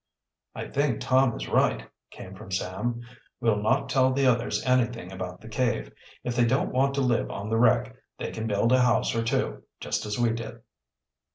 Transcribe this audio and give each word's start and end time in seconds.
"I 0.55 0.67
think 0.67 0.99
Tom 0.99 1.35
is 1.35 1.47
right," 1.47 1.87
came 2.09 2.33
from 2.33 2.49
Sam. 2.51 3.01
"We'll 3.39 3.61
not 3.61 3.87
tell 3.87 4.11
the 4.11 4.25
others 4.25 4.65
anything 4.65 5.11
about 5.11 5.41
the 5.41 5.47
cave. 5.47 5.91
If 6.23 6.35
they 6.35 6.45
don't 6.45 6.71
want 6.73 6.95
to 6.95 7.01
live 7.01 7.29
on 7.29 7.51
the 7.51 7.59
wreck, 7.59 7.95
they 8.17 8.31
can 8.31 8.47
build 8.47 8.71
a 8.71 8.81
house 8.81 9.13
or 9.13 9.21
two, 9.23 9.61
just 9.79 10.07
as 10.07 10.17
we 10.17 10.31
did." 10.31 10.61